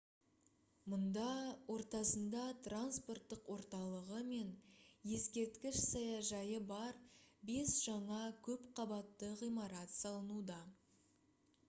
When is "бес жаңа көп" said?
7.51-8.65